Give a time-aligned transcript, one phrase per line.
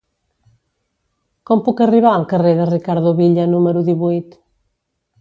[1.49, 4.39] Com puc arribar al carrer de Ricardo Villa número divuit?